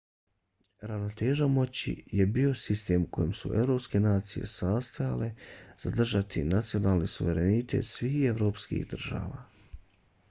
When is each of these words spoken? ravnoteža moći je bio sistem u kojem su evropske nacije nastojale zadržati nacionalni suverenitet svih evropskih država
ravnoteža 0.81 1.47
moći 1.47 1.93
je 2.11 2.25
bio 2.25 2.53
sistem 2.61 3.03
u 3.03 3.07
kojem 3.11 3.33
su 3.33 3.53
evropske 3.55 3.99
nacije 3.99 4.43
nastojale 4.61 5.31
zadržati 5.83 6.43
nacionalni 6.43 7.07
suverenitet 7.07 7.85
svih 7.85 8.21
evropskih 8.29 8.87
država 8.87 9.47